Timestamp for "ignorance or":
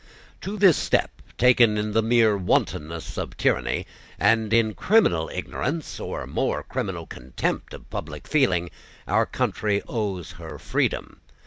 5.31-6.25